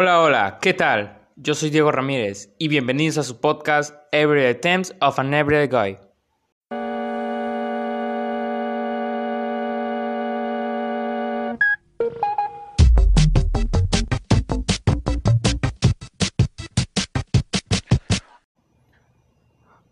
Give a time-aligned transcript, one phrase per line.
[0.00, 1.26] Hola, hola, ¿qué tal?
[1.34, 5.98] Yo soy Diego Ramírez y bienvenidos a su podcast Everyday Attempts of an Everyday Guy.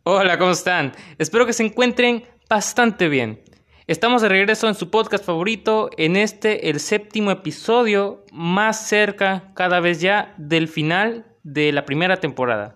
[0.04, 0.92] Hola, ¿cómo están?
[1.18, 3.42] Espero que se encuentren bastante bien.
[3.88, 9.78] Estamos de regreso en su podcast favorito, en este, el séptimo episodio, más cerca cada
[9.78, 12.74] vez ya del final de la primera temporada.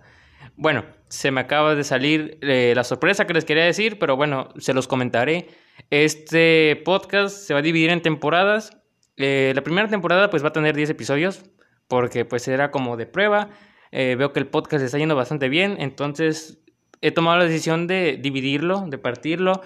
[0.55, 4.51] Bueno, se me acaba de salir eh, la sorpresa que les quería decir, pero bueno,
[4.59, 5.49] se los comentaré.
[5.91, 8.79] Este podcast se va a dividir en temporadas.
[9.17, 11.43] Eh, la primera temporada pues va a tener 10 episodios,
[11.89, 13.49] porque pues era como de prueba.
[13.91, 16.63] Eh, veo que el podcast está yendo bastante bien, entonces
[17.01, 19.61] he tomado la decisión de dividirlo, de partirlo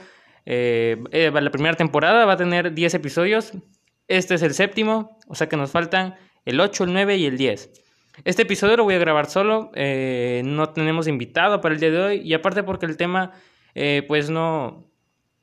[0.47, 3.53] eh, eh, la primera temporada va a tener 10 episodios.
[4.09, 7.39] Este es el séptimo, o sea que nos faltan el 8, el 9 y el
[7.39, 7.70] 10.
[8.25, 12.01] Este episodio lo voy a grabar solo, eh, no tenemos invitado para el día de
[12.01, 13.33] hoy y aparte porque el tema
[14.06, 14.84] pues no,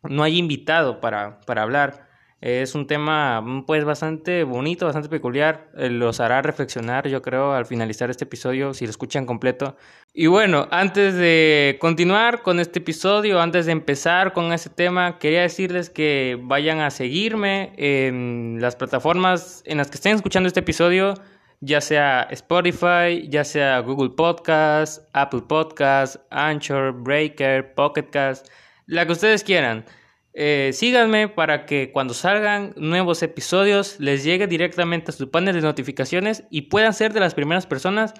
[0.04, 2.11] no hay invitado para, para hablar.
[2.42, 5.70] Es un tema pues bastante bonito, bastante peculiar.
[5.78, 9.78] Eh, los hará reflexionar, yo creo, al finalizar este episodio, si lo escuchan completo.
[10.11, 15.42] Y bueno, antes de continuar con este episodio, antes de empezar con este tema, quería
[15.42, 21.14] decirles que vayan a seguirme en las plataformas en las que estén escuchando este episodio,
[21.59, 28.47] ya sea Spotify, ya sea Google Podcast, Apple Podcast, Anchor, Breaker, Pocket Cast,
[28.88, 29.86] la que ustedes quieran.
[30.34, 35.62] Eh, síganme para que cuando salgan nuevos episodios les llegue directamente a su panel de
[35.62, 38.14] notificaciones y puedan ser de las primeras personas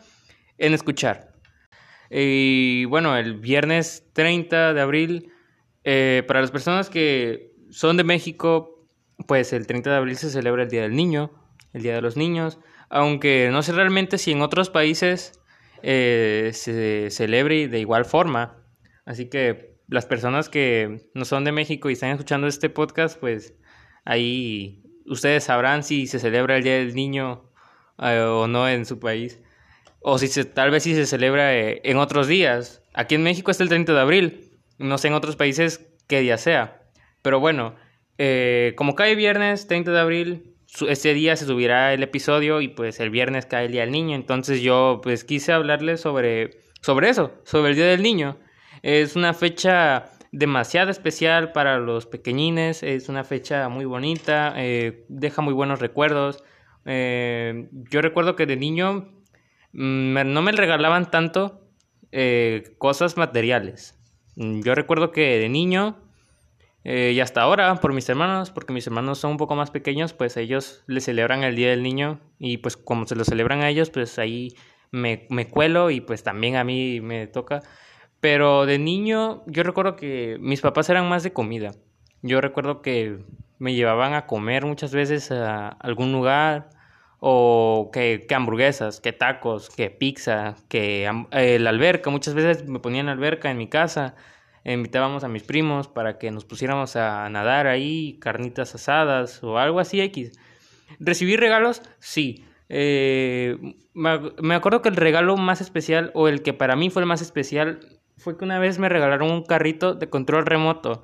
[0.58, 1.32] en escuchar.
[2.10, 5.32] Y bueno, el viernes 30 de abril,
[5.86, 8.86] eh, para las personas que son de México,
[9.28, 11.32] pues el 30 de abril se celebra el Día del Niño,
[11.72, 15.40] el Día de los Niños, aunque no sé realmente si en otros países
[15.84, 18.58] eh, se celebre de igual forma.
[19.06, 23.56] Así que las personas que no son de México y están escuchando este podcast, pues
[24.06, 27.52] ahí ustedes sabrán si se celebra el Día del Niño
[28.02, 29.42] eh, o no en su país.
[30.00, 32.82] O si se, tal vez si se celebra eh, en otros días.
[32.94, 34.52] Aquí en México es el 30 de abril.
[34.80, 36.84] No sé en otros países qué día sea.
[37.22, 37.76] Pero bueno,
[38.18, 40.56] eh, como cae viernes 30 de abril,
[40.88, 44.16] ese día se subirá el episodio y pues el viernes cae el Día del Niño.
[44.16, 46.52] Entonces yo pues quise hablarles sobre,
[46.82, 48.40] sobre eso, sobre el Día del Niño.
[48.82, 55.42] Es una fecha demasiado especial para los pequeñines, es una fecha muy bonita, eh, deja
[55.42, 56.44] muy buenos recuerdos.
[56.86, 59.10] Eh, yo recuerdo que de niño
[59.74, 61.62] mm, no me regalaban tanto
[62.12, 64.00] eh, cosas materiales.
[64.36, 65.98] Mm, yo recuerdo que de niño
[66.84, 70.36] y hasta ahora por mis hermanos, porque mis hermanos son un poco más pequeños, pues
[70.36, 73.92] ellos le celebran el Día del Niño y pues como se lo celebran a ellos,
[73.92, 74.56] pues ahí
[74.90, 77.62] me, me cuelo y pues también a mí me toca.
[78.22, 81.72] Pero de niño, yo recuerdo que mis papás eran más de comida.
[82.22, 83.20] Yo recuerdo que
[83.60, 86.70] me llevaban a comer muchas veces a algún lugar,
[87.24, 92.10] o que, hamburguesas, que tacos, que pizza, que eh, la alberca.
[92.10, 94.16] Muchas veces me ponían alberca en mi casa.
[94.66, 99.80] Invitábamos a mis primos para que nos pusiéramos a nadar ahí, carnitas asadas o algo
[99.80, 100.32] así X.
[101.00, 101.84] ¿Recibí regalos?
[102.00, 102.44] Sí.
[102.70, 103.58] Eh,
[103.94, 107.22] me acuerdo que el regalo más especial, o el que para mí fue el más
[107.22, 111.04] especial, fue que una vez me regalaron un carrito de control remoto.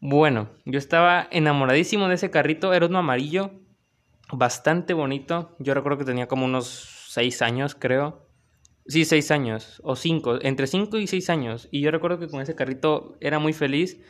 [0.00, 3.52] Bueno, yo estaba enamoradísimo de ese carrito, era uno amarillo,
[4.32, 5.54] bastante bonito.
[5.58, 8.26] Yo recuerdo que tenía como unos seis años, creo.
[8.86, 11.68] Sí, seis años, o cinco, entre cinco y seis años.
[11.70, 14.00] Y yo recuerdo que con ese carrito era muy feliz.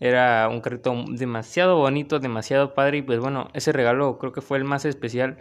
[0.00, 2.98] Era un carrito demasiado bonito, demasiado padre.
[2.98, 5.38] Y pues bueno, ese regalo creo que fue el más especial,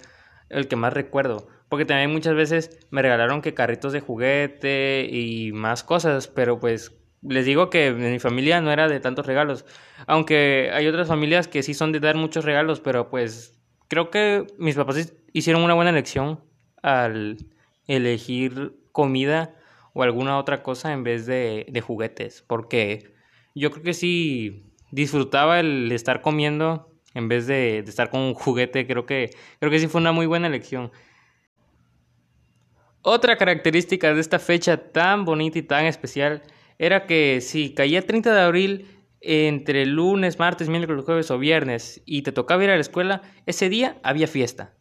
[0.49, 1.47] el que más recuerdo.
[1.73, 6.95] Porque también muchas veces me regalaron que carritos de juguete y más cosas, pero pues
[7.23, 9.65] les digo que mi familia no era de tantos regalos.
[10.05, 14.45] Aunque hay otras familias que sí son de dar muchos regalos, pero pues creo que
[14.59, 16.43] mis papás hicieron una buena elección
[16.83, 17.37] al
[17.87, 19.55] elegir comida
[19.93, 22.43] o alguna otra cosa en vez de, de juguetes.
[22.43, 23.15] Porque
[23.55, 28.35] yo creo que sí disfrutaba el estar comiendo en vez de, de estar con un
[28.35, 28.85] juguete.
[28.85, 30.91] Creo que, creo que sí fue una muy buena elección.
[33.05, 36.41] Otra característica de esta fecha tan bonita y tan especial
[36.79, 38.87] era que si caía 30 de abril
[39.19, 43.67] entre lunes, martes, miércoles, jueves o viernes y te tocaba ir a la escuela, ese
[43.67, 44.73] día había fiesta.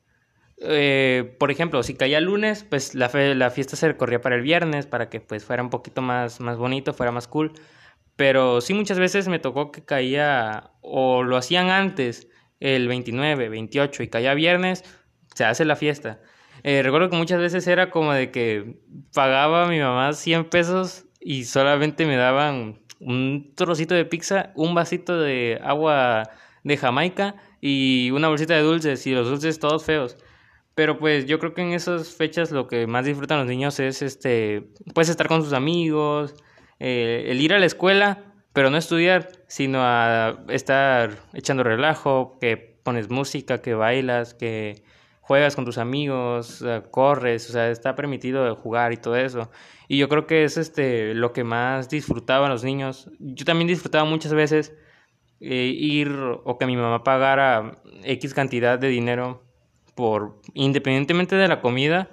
[0.58, 4.86] Eh, por ejemplo, si caía lunes, pues la, la, fiesta se recorría para el viernes,
[4.86, 7.52] para que pues fuera un poquito más, más bonito, fuera más cool.
[8.14, 12.28] Pero sí muchas veces me tocó que caía o lo hacían antes,
[12.60, 14.84] el 29, 28 y caía viernes,
[15.34, 16.20] se hace la fiesta.
[16.64, 18.76] Eh, recuerdo que muchas veces era como de que
[19.14, 24.75] pagaba a mi mamá 100 pesos y solamente me daban un trocito de pizza, un
[24.75, 26.31] vasito de agua
[26.62, 30.17] de Jamaica y una bolsita de dulces y los dulces todos feos.
[30.75, 34.00] Pero pues yo creo que en esas fechas lo que más disfrutan los niños es
[34.03, 36.35] este, pues estar con sus amigos,
[36.79, 42.56] eh, el ir a la escuela, pero no estudiar, sino a estar echando relajo, que
[42.56, 44.82] pones música, que bailas, que
[45.32, 49.50] juegas con tus amigos, corres, o sea, está permitido jugar y todo eso.
[49.88, 53.11] Y yo creo que es este lo que más disfrutaban los niños.
[53.19, 54.75] Yo también disfrutaba muchas veces
[55.40, 56.11] eh, ir
[56.44, 59.43] o que mi mamá pagara X cantidad de dinero
[59.94, 62.11] por, independientemente de la comida,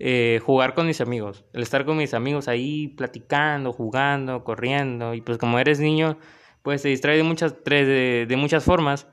[0.00, 1.44] eh, jugar con mis amigos.
[1.52, 5.14] El estar con mis amigos ahí platicando, jugando, corriendo.
[5.14, 6.18] Y pues como eres niño,
[6.64, 9.06] pues te distrae de muchas, de, de muchas formas.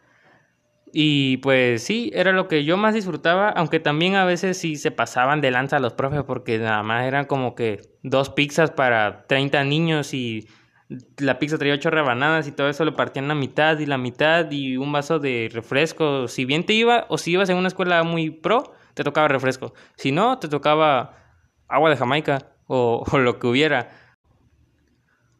[0.93, 4.91] Y pues sí, era lo que yo más disfrutaba, aunque también a veces sí se
[4.91, 9.63] pasaban de lanza los profes porque nada más eran como que dos pizzas para 30
[9.65, 10.47] niños y
[11.17, 14.49] la pizza traía ocho rebanadas y todo eso lo partían la mitad y la mitad
[14.51, 16.27] y un vaso de refresco.
[16.27, 19.73] Si bien te iba o si ibas en una escuela muy pro, te tocaba refresco.
[19.97, 21.17] Si no, te tocaba
[21.67, 23.89] agua de Jamaica o, lo que hubiera.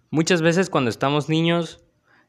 [0.09, 1.83] Muchas veces cuando estamos niños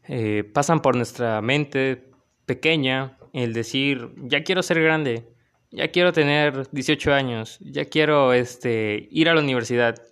[0.05, 2.08] eh, pasan por nuestra mente
[2.49, 5.29] pequeña el decir, ya quiero ser grande,
[5.71, 10.03] ya quiero tener 18 años, ya quiero este, ir a la universidad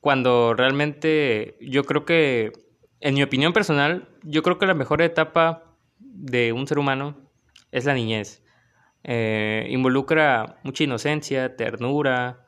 [0.00, 2.52] cuando realmente yo creo que,
[3.00, 7.16] en mi opinión personal, yo creo que la mejor etapa de un ser humano
[7.72, 8.44] es la niñez.
[9.02, 12.46] Eh, involucra mucha inocencia, ternura,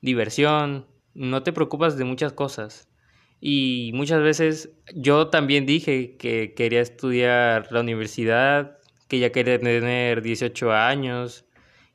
[0.00, 2.89] diversión, no te preocupas de muchas cosas.
[3.40, 8.78] Y muchas veces yo también dije que quería estudiar la universidad,
[9.08, 11.46] que ya quería tener 18 años,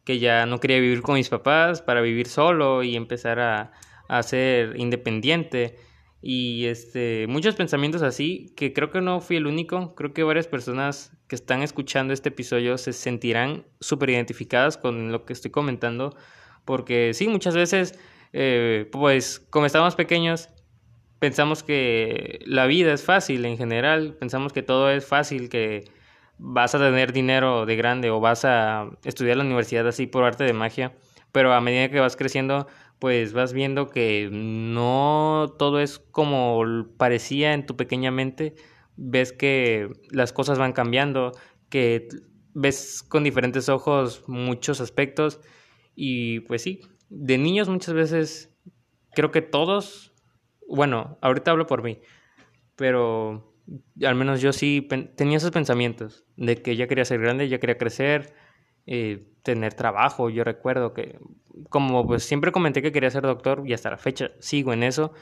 [0.03, 3.71] que ya no quería vivir con mis papás para vivir solo y empezar a,
[4.07, 5.77] a ser independiente.
[6.21, 10.47] Y este muchos pensamientos así que creo que no fui el único creo que varias
[10.47, 16.15] personas que están escuchando este episodio se sentirán súper identificadas con lo que estoy comentando
[16.63, 17.99] porque sí muchas veces
[18.33, 20.49] eh, pues como estamos pequeños
[21.19, 25.85] pensamos que la vida es fácil en general pensamos que todo es fácil que
[26.37, 30.43] vas a tener dinero de grande o vas a estudiar la universidad así por arte
[30.43, 30.93] de magia
[31.31, 32.67] pero a medida que vas creciendo
[32.99, 36.63] pues vas viendo que no todo es como
[36.97, 38.55] parecía en tu pequeña mente,
[38.95, 41.31] ves que las cosas van cambiando,
[41.69, 42.07] que
[42.53, 45.41] ves con diferentes ojos muchos aspectos
[45.95, 48.55] y pues sí, de niños muchas veces
[49.13, 50.13] creo que todos,
[50.67, 51.99] bueno, ahorita hablo por mí,
[52.75, 53.55] pero
[54.03, 57.77] al menos yo sí tenía esos pensamientos de que ya quería ser grande, ya quería
[57.77, 58.33] crecer,
[58.85, 60.29] eh, tener trabajo.
[60.29, 61.19] Yo recuerdo que,
[61.69, 65.13] como pues siempre comenté que quería ser doctor y hasta la fecha sigo en eso,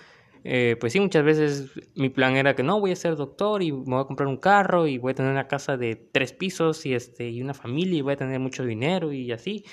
[0.43, 3.71] eh, pues sí, muchas veces mi plan era que no, voy a ser doctor y
[3.71, 6.85] me voy a comprar un carro y voy a tener una casa de tres pisos
[6.85, 9.63] y, este, y una familia y voy a tener mucho dinero y así.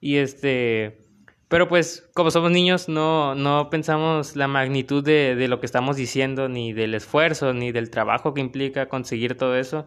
[0.00, 1.09] Y este...
[1.50, 5.96] Pero pues como somos niños no, no pensamos la magnitud de, de lo que estamos
[5.96, 9.84] diciendo, ni del esfuerzo, ni del trabajo que implica conseguir todo eso.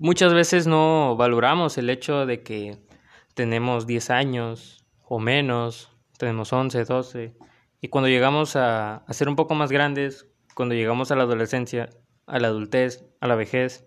[0.00, 2.78] Muchas veces no valoramos el hecho de que
[3.34, 7.36] tenemos 10 años o menos, tenemos 11, 12,
[7.80, 11.88] y cuando llegamos a, a, ser un poco más grandes, cuando llegamos a la adolescencia,
[12.26, 13.86] a la adultez, a la vejez,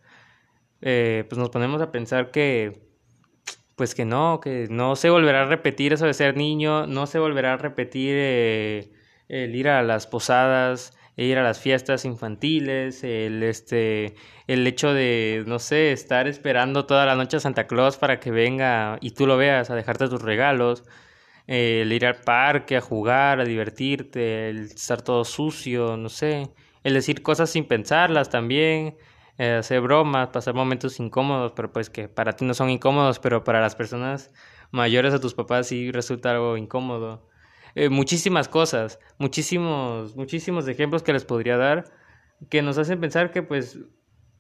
[0.80, 2.93] eh, pues nos ponemos a pensar que,
[3.76, 7.20] pues que no, que no se volverá a repetir eso de ser niño, no se
[7.20, 8.92] volverá a repetir eh,
[9.30, 14.16] el ir a las posadas, ir a las fiestas infantiles, el este
[14.48, 18.32] el hecho de no sé, estar esperando toda la noche a Santa Claus para que
[18.32, 20.84] venga y tú lo veas a dejarte tus regalos,
[21.48, 26.50] el ir al parque a jugar, a divertirte, el estar todo sucio, no sé,
[26.84, 28.98] el decir cosas sin pensarlas también,
[29.38, 33.44] eh, hacer bromas, pasar momentos incómodos, pero pues que para ti no son incómodos, pero
[33.44, 34.32] para las personas
[34.72, 37.30] mayores a tus papás sí resulta algo incómodo.
[37.76, 41.86] Eh, muchísimas cosas, muchísimos, muchísimos ejemplos que les podría dar
[42.50, 43.80] que nos hacen pensar que pues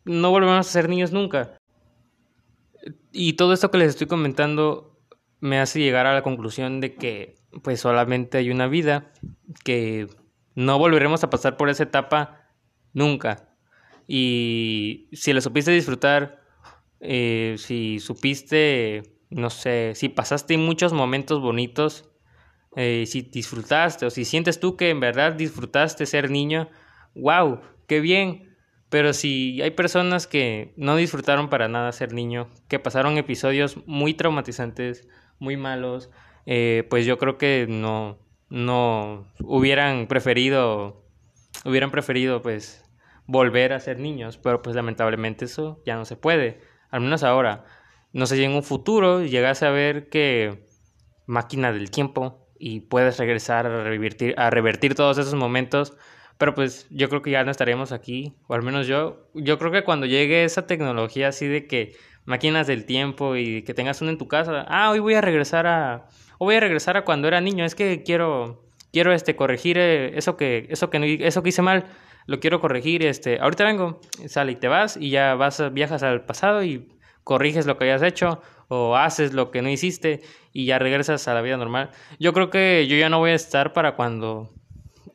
[0.05, 1.57] no volvemos a ser niños nunca.
[3.11, 4.99] Y todo esto que les estoy comentando
[5.39, 9.11] me hace llegar a la conclusión de que pues solamente hay una vida,
[9.63, 10.07] que
[10.55, 12.49] no volveremos a pasar por esa etapa
[12.93, 13.52] nunca.
[14.07, 16.41] Y si la supiste disfrutar,
[16.99, 22.09] eh, si supiste, no sé, si pasaste muchos momentos bonitos,
[22.75, 26.69] eh, si disfrutaste o si sientes tú que en verdad disfrutaste ser niño,
[27.15, 28.55] wow, qué bien.
[28.89, 34.13] Pero si hay personas que no disfrutaron para nada ser niño, que pasaron episodios muy
[34.13, 35.07] traumatizantes,
[35.39, 36.11] muy malos,
[36.45, 38.19] eh, pues yo creo que no,
[38.49, 41.05] no hubieran preferido,
[41.65, 42.82] hubieran preferido pues
[43.25, 47.65] volver a ser niños, pero pues lamentablemente eso ya no se puede, al menos ahora.
[48.11, 50.67] No sé si en un futuro llegase a ver que
[51.25, 55.97] máquina del tiempo y puedes regresar a revertir, a revertir todos esos momentos,
[56.37, 59.71] pero pues yo creo que ya no estaremos aquí, o al menos yo, yo creo
[59.71, 64.11] que cuando llegue esa tecnología así de que máquinas del tiempo y que tengas una
[64.11, 67.27] en tu casa, ah, hoy voy a regresar a, o voy a regresar a cuando
[67.27, 71.49] era niño, es que quiero, quiero este, corregir eh, eso que, eso que, eso que
[71.49, 71.85] hice mal,
[72.25, 76.25] lo quiero corregir, este, ahorita vengo, sale y te vas y ya vas, viajas al
[76.25, 76.89] pasado y
[77.23, 81.33] corriges lo que hayas hecho o haces lo que no hiciste y ya regresas a
[81.33, 81.91] la vida normal.
[82.19, 84.53] Yo creo que yo ya no voy a estar para cuando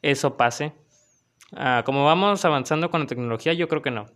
[0.03, 0.73] eso pase.
[1.53, 4.07] Ah, como vamos avanzando con la tecnología, yo creo que no.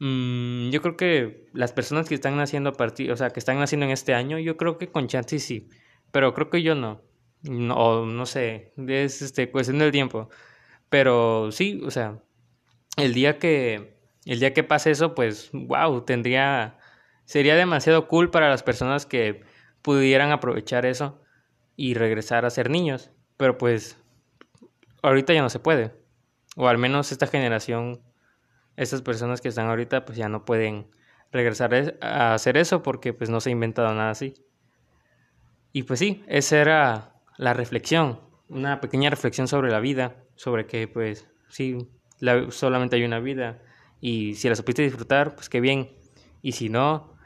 [0.00, 3.58] Mm, yo creo que las personas que están naciendo a partir, o sea, que están
[3.58, 5.68] naciendo en este año, yo creo que con chance sí,
[6.10, 7.02] pero creo que yo no.
[7.42, 10.28] No, no sé, es este, cuestión del tiempo.
[10.92, 12.18] Pero sí, o sea,
[12.98, 13.96] el día que
[14.26, 16.76] el día que pase eso, pues wow, tendría
[17.24, 19.42] sería demasiado cool para las personas que
[19.80, 21.18] pudieran aprovechar eso
[21.76, 23.96] y regresar a ser niños, pero pues
[25.02, 25.94] ahorita ya no se puede.
[26.56, 28.02] O al menos esta generación,
[28.76, 30.90] estas personas que están ahorita pues ya no pueden
[31.30, 34.34] regresar a hacer eso porque pues no se ha inventado nada así.
[35.72, 38.20] Y pues sí, esa era la reflexión,
[38.50, 41.78] una pequeña reflexión sobre la vida, sobre que pues sí,
[42.50, 43.62] solamente hay una vida
[44.00, 45.90] y si la supiste disfrutar, pues qué bien.
[46.42, 47.16] Y si no,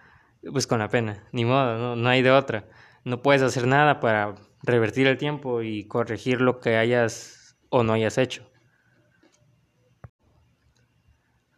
[0.53, 2.69] pues con la pena, ni modo, no, no hay de otra.
[3.05, 7.95] No puedes hacer nada para revertir el tiempo y corregir lo que hayas o no
[7.95, 8.51] hayas hecho.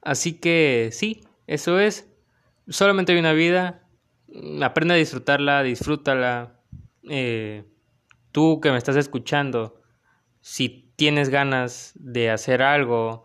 [0.02, 2.08] Así que sí, eso es.
[2.68, 3.88] Solamente hay una vida.
[4.62, 6.60] Aprende a disfrutarla, disfrútala.
[7.10, 7.64] Eh,
[8.30, 9.82] tú que me estás escuchando,
[10.40, 13.22] si tienes ganas de hacer algo,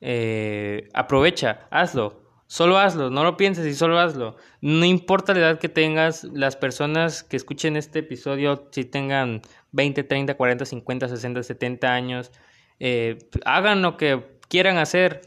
[0.00, 2.20] eh, aprovecha, hazlo.
[2.46, 4.36] Solo hazlo, no lo pienses y solo hazlo.
[4.60, 10.04] No importa la edad que tengas, las personas que escuchen este episodio, si tengan 20,
[10.04, 12.30] 30, 40, 50, 60, 70 años,
[12.78, 15.22] eh, hagan lo que quieran hacer.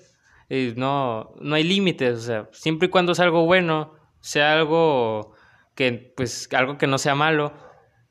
[0.49, 5.33] Eh, no, no hay límites, o sea, siempre y cuando sea algo bueno, sea algo
[5.75, 7.53] que, pues, algo que no sea malo,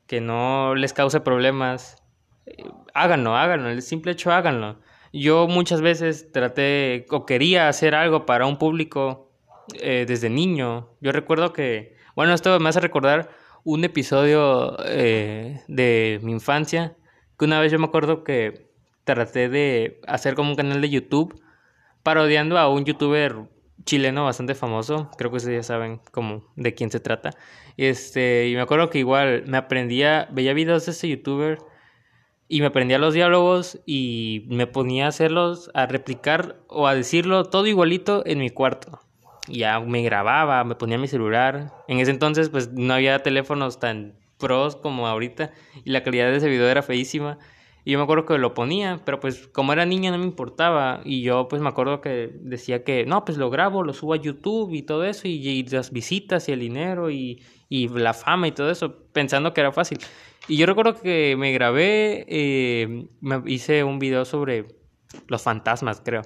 [0.05, 2.02] que no les cause problemas,
[2.93, 4.79] háganlo, háganlo, el simple hecho háganlo.
[5.11, 9.31] Yo muchas veces traté o quería hacer algo para un público
[9.75, 10.89] eh, desde niño.
[11.01, 13.29] Yo recuerdo que, bueno, esto me hace recordar
[13.63, 16.95] un episodio eh, de mi infancia,
[17.37, 18.67] que una vez yo me acuerdo que
[19.03, 21.41] traté de hacer como un canal de YouTube
[22.03, 23.35] parodiando a un youtuber
[23.85, 27.31] chileno bastante famoso, creo que ustedes ya saben como de quién se trata.
[27.77, 31.59] Este, y me acuerdo que igual me aprendía, veía videos de ese youtuber
[32.53, 37.45] y me aprendía los diálogos y me ponía a hacerlos, a replicar o a decirlo
[37.45, 38.99] todo igualito en mi cuarto.
[39.47, 41.73] Ya me grababa, me ponía mi celular.
[41.87, 45.49] En ese entonces pues no había teléfonos tan pros como ahorita
[45.83, 47.39] y la calidad de ese video era feísima.
[47.85, 51.01] Y yo me acuerdo que lo ponía, pero pues como era niña no me importaba.
[51.03, 54.17] Y yo pues me acuerdo que decía que no, pues lo grabo, lo subo a
[54.17, 58.51] YouTube y todo eso, y, las visitas y el dinero y, y, la fama y
[58.51, 59.99] todo eso, pensando que era fácil.
[60.47, 64.67] Y yo recuerdo que me grabé, eh, me hice un video sobre
[65.27, 66.23] los fantasmas, creo.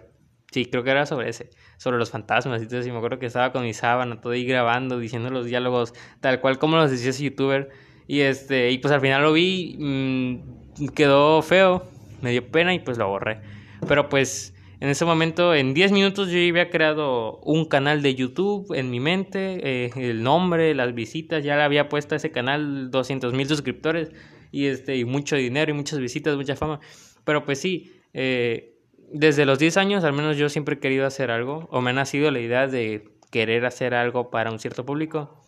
[0.51, 2.61] Sí, creo que era sobre ese, sobre los fantasmas.
[2.61, 5.93] Entonces, y me acuerdo que estaba con mi sábana, todo ahí grabando, diciendo los diálogos
[6.21, 7.69] tal cual como los decía ese youtuber.
[8.07, 9.75] Y este, y pues al final lo vi.
[9.77, 11.83] Mmm, quedó feo,
[12.21, 13.41] me dio pena y pues lo borré.
[13.87, 18.13] Pero pues en ese momento, en 10 minutos yo ya había creado un canal de
[18.13, 22.91] YouTube en mi mente, eh, el nombre, las visitas, ya le había puesto ese canal
[22.91, 24.11] 200 mil suscriptores
[24.51, 26.79] y, este, y mucho dinero y muchas visitas, mucha fama.
[27.23, 28.75] Pero pues sí, eh,
[29.11, 31.93] desde los 10 años al menos yo siempre he querido hacer algo o me ha
[31.93, 35.41] nacido la idea de querer hacer algo para un cierto público.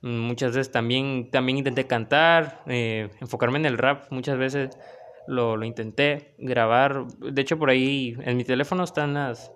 [0.00, 4.70] Muchas veces también, también intenté cantar, eh, enfocarme en el rap, muchas veces
[5.26, 7.06] lo, lo, intenté grabar.
[7.18, 9.52] De hecho, por ahí en mi teléfono están las,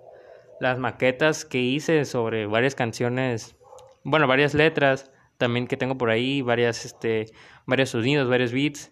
[0.59, 3.55] las maquetas que hice sobre varias canciones,
[4.03, 7.25] bueno, varias letras también que tengo por ahí, varias, este,
[7.65, 8.91] varios sonidos, varios beats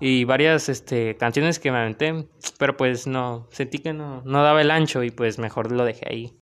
[0.00, 2.26] y varias este, canciones que me aventé,
[2.58, 6.06] pero pues no, sentí que no, no daba el ancho y pues mejor lo dejé
[6.08, 6.40] ahí.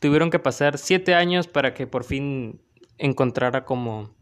[0.00, 2.60] Tuvieron que pasar siete años para que por fin
[2.98, 4.14] encontrara como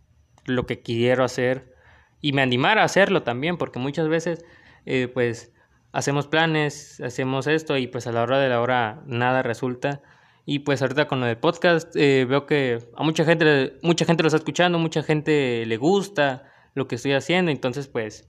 [0.45, 1.75] lo que quiero hacer
[2.21, 4.45] y me animara a hacerlo también, porque muchas veces
[4.85, 5.53] eh, pues
[5.93, 10.03] hacemos planes, hacemos esto y pues a la hora de la hora nada resulta.
[10.45, 14.23] Y pues ahorita con lo del podcast eh, veo que a mucha gente, mucha gente
[14.23, 18.29] lo está escuchando, mucha gente le gusta lo que estoy haciendo, entonces pues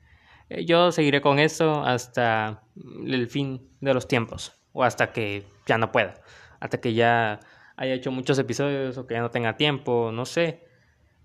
[0.50, 2.64] eh, yo seguiré con eso hasta
[3.06, 6.16] el fin de los tiempos o hasta que ya no pueda,
[6.60, 7.40] hasta que ya
[7.78, 10.66] haya hecho muchos episodios o que ya no tenga tiempo, no sé.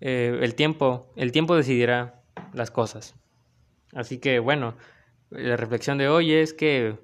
[0.01, 3.17] Eh, el tiempo, el tiempo decidirá las cosas.
[3.93, 4.77] Así que bueno,
[5.31, 6.99] la reflexión de hoy es que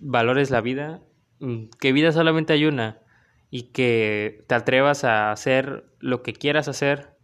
[0.00, 1.00] valores la vida
[1.40, 2.98] Mm, que vida solamente hay una
[3.50, 7.16] y que te atrevas a hacer lo que quieras hacer,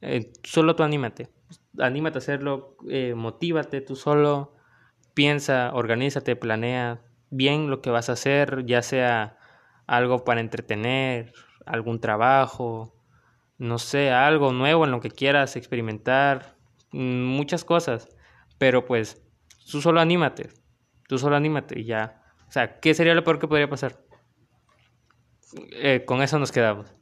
[0.00, 1.28] eh, solo tú anímate,
[1.78, 4.54] anímate a hacerlo, eh, motívate tú solo,
[5.14, 9.38] piensa, organízate, planea bien lo que vas a hacer, ya sea
[9.86, 11.32] algo para entretener,
[11.66, 12.94] algún trabajo,
[13.58, 16.56] no sé, algo nuevo en lo que quieras experimentar,
[16.92, 18.08] mm, muchas cosas,
[18.58, 19.22] pero pues
[19.70, 20.50] tú solo anímate,
[21.08, 23.98] tú solo anímate y ya o sea, ¿qué sería lo peor que podría pasar?
[25.72, 26.94] Eh, con eso nos quedamos.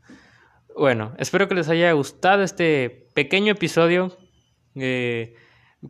[0.74, 4.16] Bueno, espero que les haya gustado este pequeño episodio.
[4.74, 5.34] Eh,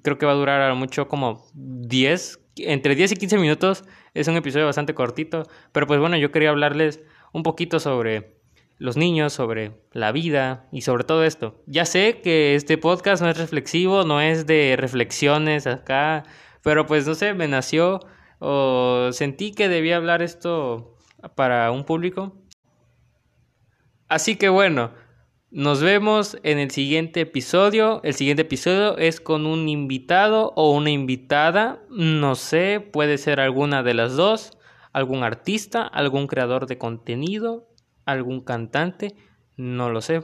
[0.03, 3.85] creo que va a durar mucho como 10, entre 10 y 15 minutos.
[4.15, 5.45] Es un episodio bastante cortito.
[5.73, 7.01] Pero pues bueno, yo quería hablarles
[7.33, 8.43] un poquito sobre
[8.79, 11.63] los niños, sobre la vida y sobre todo esto.
[11.67, 16.25] Ya sé que este podcast no es reflexivo, no es de reflexiones acá,
[16.63, 18.01] pero pues no sé, me nació
[18.41, 20.99] o sentí que debía hablar esto
[21.37, 22.37] para un público.
[24.09, 24.93] Así que bueno,
[25.53, 28.01] nos vemos en el siguiente episodio.
[28.05, 33.83] El siguiente episodio es con un invitado o una invitada, no sé, puede ser alguna
[33.83, 34.57] de las dos,
[34.95, 37.69] algún artista, algún creador de contenido,
[38.07, 39.15] algún cantante,
[39.59, 40.23] no lo sé.